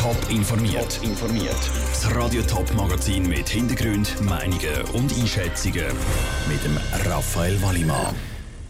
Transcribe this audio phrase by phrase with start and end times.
[0.00, 0.98] Top informiert.
[1.02, 1.70] informiert.
[1.88, 5.84] Das Radio Top Magazin mit Hintergrund, Meinungen und Einschätzungen
[6.48, 8.14] mit dem Raphael Wallimann.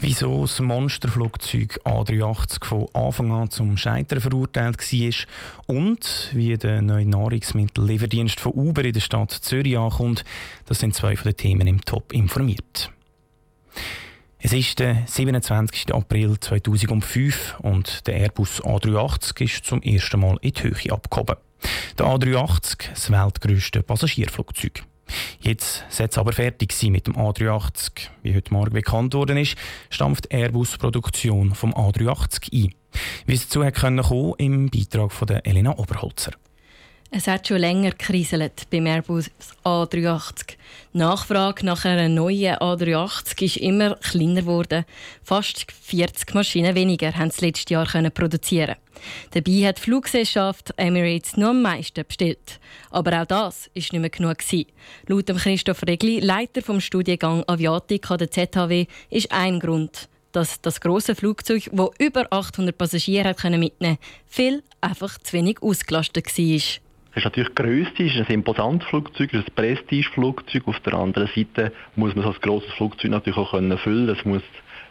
[0.00, 7.06] Wieso das Monsterflugzeug A380 von Anfang an zum Scheitern verurteilt war und wie der neue
[7.06, 10.24] Nahrungsmittellieferdienst von Uber in der Stadt Zürich ankommt,
[10.66, 12.90] das sind zwei von den Themen im Top informiert.
[14.44, 15.94] Es ist der 27.
[15.94, 21.36] April 2005 und der Airbus A380 ist zum ersten Mal in die Höhe abgehoben.
[21.96, 24.82] Der A380, das weltgrößte Passagierflugzeug.
[25.38, 28.08] Jetzt soll es aber fertig sein mit dem A380.
[28.24, 29.54] Wie heute Morgen bekannt worden ist,
[29.90, 32.74] stampft Airbus-Produktion vom A380 ein.
[33.26, 36.32] Wie es dazu kommen im Beitrag von Elena Oberholzer.
[37.14, 39.30] Es hat schon länger gekriselt beim Airbus
[39.66, 40.56] A380.
[40.94, 44.86] Die Nachfrage nach einer neuen A380 ist immer kleiner geworden.
[45.22, 48.76] Fast 40 Maschinen weniger haben sie letztes Jahr produzieren.
[49.32, 52.58] Dabei hat die Fluggesellschaft Emirates nur am meisten bestellt.
[52.90, 54.38] Aber auch das war nicht mehr genug.
[55.06, 60.80] Laut Christoph Regli, Leiter vom Studiengang Aviatik an der ZHW, ist ein Grund, dass das
[60.80, 66.91] große Flugzeug, das über 800 Passagiere mitnehmen konnte, viel einfach zu wenig ausgelastet war.
[67.12, 70.66] Es ist natürlich grösste, es ist ein imposantes Flugzeug, es ist ein Prestigeflugzeug.
[70.66, 74.08] Auf der anderen Seite muss man so ein grosses Flugzeug natürlich auch können füllen.
[74.08, 74.42] Es muss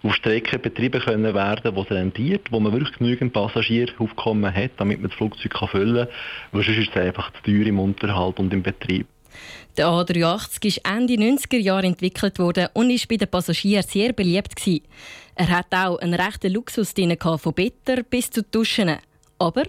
[0.04, 5.02] auf Strecken betrieben können werden, wo es rentiert, wo man wirklich genügend Passagieraufkommen hat, damit
[5.02, 6.16] man das Flugzeug kann füllen kann.
[6.52, 9.08] Weil sonst ist es einfach zu teuer im Unterhalt und im Betrieb.
[9.78, 14.56] Der A380 ist Ende 90er Jahre entwickelt worden und ist bei den Passagieren sehr beliebt
[14.56, 14.84] gewesen.
[15.36, 18.98] Er hat auch einen rechten Luxus drin von Better bis zu Duschen.
[19.42, 19.64] Aber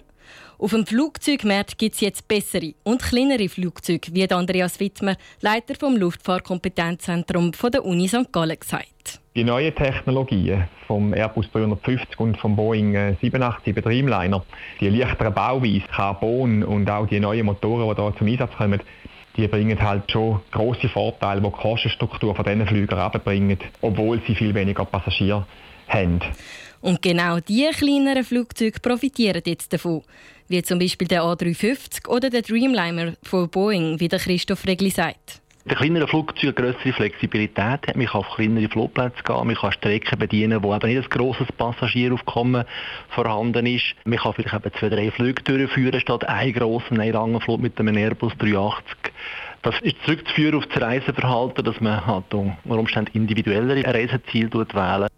[0.59, 5.97] auf dem Flugzeugmarkt gibt es jetzt bessere und kleinere Flugzeuge, wie Andreas Wittmer, Leiter vom
[5.97, 8.31] Luftfahrtkompetenzzentrum der Uni St.
[8.31, 9.19] Gallen, gesagt.
[9.35, 14.45] Die neuen Technologien vom Airbus 350 und vom Boeing 787 Dreamliner,
[14.79, 18.79] die leichteren Bauweise, Carbon und auch die neuen Motoren, die hier zum Einsatz kommen,
[19.35, 24.35] die bringen halt schon große Vorteile, die die Kostenstruktur von diesen Flügern abbringen, obwohl sie
[24.35, 25.47] viel weniger Passagiere
[25.87, 26.21] haben.
[26.83, 30.01] Und genau diese kleineren Flugzeuge profitieren jetzt davon.
[30.49, 35.39] Wie zum Beispiel der A350 oder der Dreamliner von Boeing, wie der Christoph Regli sagt.
[35.65, 37.95] Der kleinere Flugzeug eine größere Flexibilität hat.
[37.95, 41.47] Man kann auf kleinere Flugplätze gehen, man kann Strecken bedienen, wo eben nicht ein grosses
[41.53, 42.65] Passagieraufkommen
[43.07, 43.95] vorhanden ist.
[44.03, 47.79] Man kann vielleicht eben zwei, drei Flüge durchführen, statt einen grossen, einen langen Flug mit
[47.79, 48.83] einem Airbus 380.
[49.61, 55.12] Das ist zurückzuführen auf das Reiseverhalten, dass man halt unter Umständen individuellere Reiseziele wählt.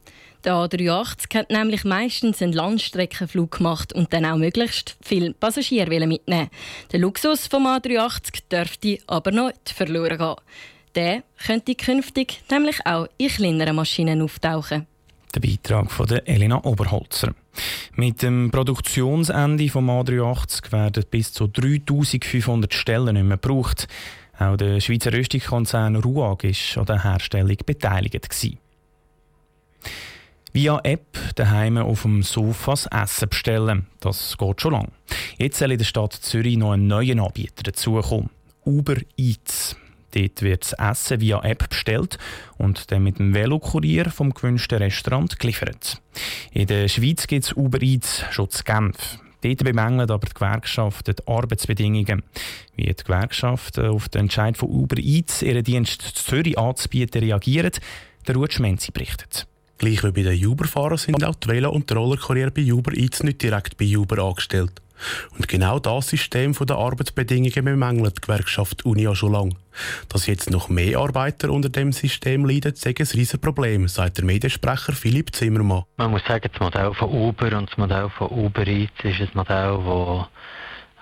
[0.46, 6.52] Der A380 hat nämlich meistens einen Landstreckenflug gemacht und dann auch möglichst viele Passagiere mitnehmen.
[6.92, 10.36] Der Luxus vom A380 dürfte aber nicht verloren gehen.
[10.94, 14.86] Der könnte künftig nämlich auch in kleineren Maschinen auftauchen.
[15.34, 17.34] Der Beitrag von Elena Oberholzer.
[17.96, 23.88] Mit dem Produktionsende vom A380 werden bis zu 3500 Stellen nicht mehr gebraucht.
[24.38, 28.30] Auch der Schweizer Rüstungskonzern RUAG war an der Herstellung beteiligt.
[28.30, 28.60] Gewesen.
[30.56, 33.88] Via App daheim auf dem Sofa das Essen bestellen.
[34.00, 34.92] Das geht schon lange.
[35.38, 38.30] Jetzt soll in der Stadt Zürich noch ein neuer Anbieter dazukommen.
[38.64, 39.76] Uber Eats.
[40.12, 42.18] Dort wird das Essen via App bestellt
[42.58, 46.02] und dann mit dem Velokurier vom gewünschten Restaurant geliefert.
[46.54, 49.20] In der Schweiz gibt es Uber Eats schon zu Genf.
[49.42, 52.24] Dort bemängelt aber die Gewerkschaft die Arbeitsbedingungen.
[52.78, 57.82] Wie die Gewerkschaft auf den Entscheid von Uber Eats, ihren Dienst zu Zürich anzubieten, reagiert,
[58.26, 59.48] der Ruth Schmenzi berichtet.
[59.78, 63.42] Gleich wie bei den Uber-Fahrern sind auch die Velo- und Rollerkurier bei Uber Eats nicht
[63.42, 64.82] direkt bei Uber angestellt.
[65.36, 69.56] Und genau das System der Arbeitsbedingungen bemängelt die Gewerkschaft Uni ja schon lange.
[70.08, 74.26] Dass jetzt noch mehr Arbeiter unter dem System leiden, ist ein riesiges Problem, sagt der
[74.26, 75.84] Mediensprecher Philipp Zimmermann.
[75.98, 79.30] Man muss sagen, das Modell von Uber und das Modell von Uber Eats ist ein
[79.34, 80.28] Modell, das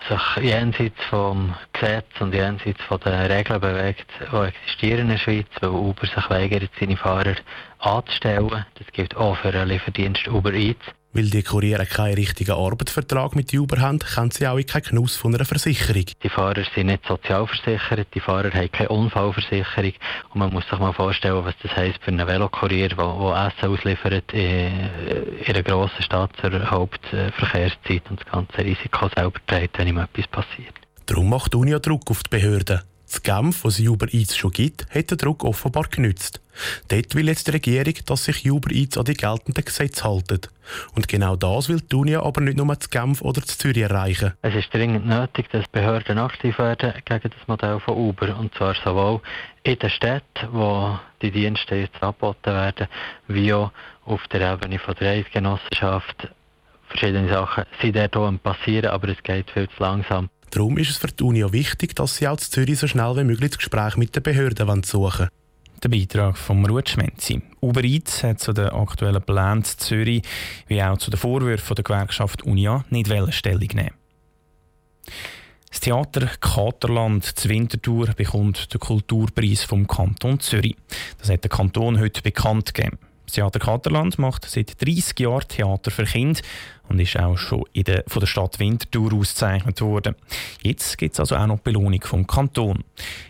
[0.07, 5.47] sich jenseits vom Gesetz und jenseits von den Regeln bewegt, die existieren in der Schweiz,
[5.61, 7.35] weil Uber sich weigert, seine Fahrer
[7.79, 8.65] anzustellen.
[8.75, 10.85] Das gilt auch für den Lieferdienst Uber Eats.
[11.16, 15.16] Weil die Kuriere keinen richtigen Arbeitsvertrag mit Uber haben, können sie auch in keinen Genuss
[15.16, 16.06] von einer Versicherung.
[16.24, 19.94] Die Fahrer sind nicht sozialversichert, die Fahrer haben keine Unfallversicherung.
[20.33, 23.69] Und man muss sich mal vorstellen, was das heisst für einen Velokurier, der, der Essen
[23.69, 24.89] ausliefert in,
[25.39, 30.27] in einer grossen Stadt zur Hauptverkehrszeit und das ganze Risiko selber trägt, wenn ihm etwas
[30.27, 30.74] passiert.
[31.06, 32.81] Darum macht die Uni Druck auf die Behörden.
[33.05, 36.41] Das Genf, was es Uber Eats schon gibt, hat den Druck offenbar genützt.
[36.88, 40.41] Dort will jetzt die Regierung, dass sich Uber Eats an die geltenden Gesetze halten.
[40.95, 44.33] Und genau das will die Unia aber nicht nur zu Genf oder zu Zürich erreichen.
[44.41, 48.38] Es ist dringend nötig, dass Behörden aktiv werden gegen das Modell von Uber.
[48.38, 49.21] Und zwar sowohl
[49.63, 52.88] in den Städten, wo die Dienste jetzt angeboten werden,
[53.27, 53.71] wie auch
[54.06, 56.29] auf der Ebene von der Eidgenossenschaft.
[56.88, 60.29] Verschiedene Sachen sind dort passieren, aber es geht viel zu langsam.
[60.53, 63.15] Darum ist es für die Uni auch wichtig, dass sie auch in Zürich so schnell
[63.15, 65.29] wie möglich das Gespräch mit den Behörden suchen
[65.83, 67.41] der Beitrag von Ruth Schmenzi.
[67.61, 70.23] Uber Eats hat zu den aktuellen Plänen in Zürich
[70.67, 73.91] wie auch zu den Vorwürfen der Gewerkschaft Unia nicht Stellung nehmen.
[75.69, 80.77] Das Theater Katerland zu Winterthur bekommt den Kulturpreis vom Kanton Zürich.
[81.17, 82.99] Das hat der Kanton heute bekannt gegeben.
[83.25, 86.41] Das Theater Katerland macht seit 30 Jahren Theater für Kinder
[86.89, 90.15] und ist auch schon der, von der Stadt Winterthur ausgezeichnet worden.
[90.61, 92.83] Jetzt gibt es also auch noch Belohnung vom Kanton.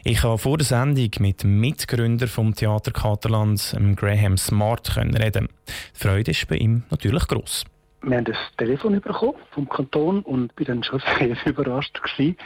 [0.03, 5.47] Ich habe vor der Sendung mit dem Mitgründer vom Theater Katerland, Graham Smart, reden.
[5.67, 7.65] Die Freude ist bei ihm natürlich gross
[8.03, 12.37] wir haben das Telefon bekommen vom Kanton und bin dann schon sehr überrascht gewesen.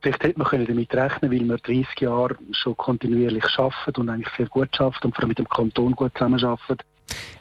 [0.00, 4.46] Vielleicht hätte man damit rechnen weil wir 30 Jahre schon kontinuierlich arbeiten und eigentlich sehr
[4.46, 6.78] gut arbeiten und vor allem mit dem Kanton gut zusammenarbeiten.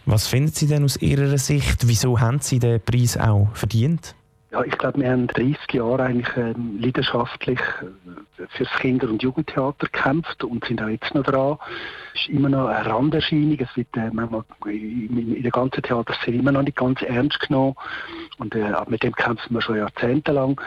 [0.06, 1.88] Was finden Sie denn aus Ihrer Sicht?
[1.88, 4.16] Wieso haben Sie den Preis auch verdient?
[4.52, 9.86] Ja, ich glaube, wir haben 30 Jahre eigentlich ähm, leidenschaftlich äh, fürs Kinder- und Jugendtheater
[9.86, 11.58] gekämpft und sind auch jetzt noch dran.
[12.14, 13.58] Es ist immer noch eine Randerscheinung.
[13.58, 17.76] Es wird äh, manchmal in, der ganzen Theaterszene immer noch nicht ganz ernst genommen.
[18.40, 20.60] Und äh, mit dem kämpfen wir schon jahrzehntelang.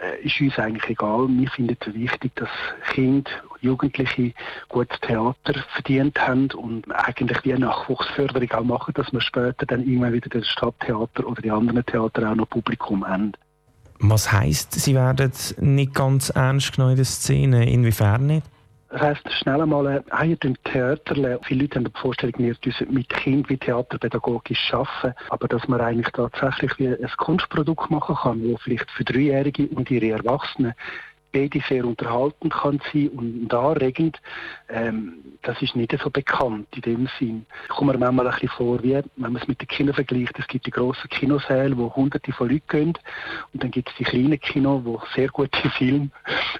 [0.00, 1.28] Äh, ist uns eigentlich egal.
[1.28, 2.50] Wir finden es wichtig, dass
[2.92, 3.30] Kinder
[3.60, 4.32] Jugendliche
[4.68, 9.80] gutes Theater verdient haben und eigentlich wie eine Nachwuchsförderung auch machen, dass wir später dann
[9.80, 13.32] irgendwann wieder das Stadttheater oder die anderen Theater auch noch Publikum haben.
[14.00, 17.70] Was heisst, Sie werden nicht ganz ernst genommen in der Szene?
[17.70, 18.46] Inwiefern nicht?
[18.90, 23.08] Das heisst, schnell einmal, ah, ihr Theater, viele Leute haben die Vorstellung, wir müssen mit
[23.10, 28.56] Kindern wie theaterpädagogisch arbeiten, aber dass man eigentlich tatsächlich wie ein Kunstprodukt machen kann, wo
[28.56, 30.72] vielleicht für Dreijährige und ihre Erwachsenen
[31.32, 34.18] beide sehr unterhaltend kann sein und anregend.
[34.68, 37.46] Ähm, das ist nicht so bekannt in dem Sinn.
[37.64, 40.38] Ich komme mir manchmal ein bisschen vor, wie wenn man es mit den Kindern vergleicht.
[40.38, 42.98] Es gibt die grossen Kinosäle, wo hunderte von Leuten gehen
[43.52, 46.10] und dann gibt es die kleinen Kinos, wo sehr gute Filme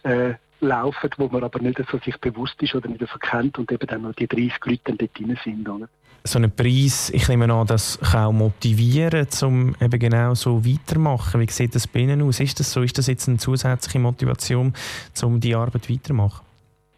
[0.04, 3.70] äh, laufen, wo man aber nicht so sich bewusst ist oder nicht so kennt und
[3.70, 5.68] eben dann noch die 30 Leute dann dort drin sind.
[5.68, 5.88] Oder?
[6.24, 11.40] So ein Preis, ich nehme an, das kann auch motivieren, um eben genau so weitermachen.
[11.40, 12.40] Wie sieht das bei Ihnen aus?
[12.40, 12.82] Ist das so?
[12.82, 14.74] Ist das jetzt eine zusätzliche Motivation,
[15.22, 16.48] um die Arbeit weiterzumachen?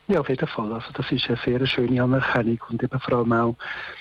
[0.09, 0.73] Ja, auf jeden Fall.
[0.73, 3.57] Also das ist eine sehr schöne Anerkennung und eben vor allem auch,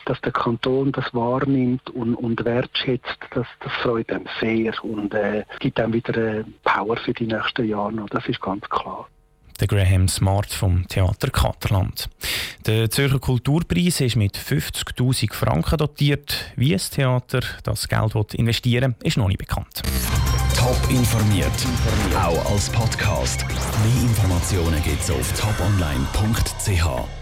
[0.06, 5.44] dass der Kanton das wahrnimmt und, und wertschätzt, das, das freut einem sehr und äh,
[5.60, 8.06] gibt dann wieder äh, Power für die nächsten Jahre.
[8.10, 9.08] Das ist ganz klar
[9.60, 12.10] der Graham Smart vom Theater Katerland.
[12.66, 16.52] Der Zürcher Kulturpreis ist mit 50.000 Franken dotiert.
[16.56, 19.82] Wie das Theater das Geld investieren will, ist noch nicht bekannt.
[20.56, 21.52] Top informiert,
[22.16, 23.46] auch als Podcast.
[23.48, 27.19] Mehr Informationen gibt es auf toponline.ch.